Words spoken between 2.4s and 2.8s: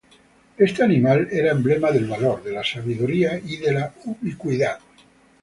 de la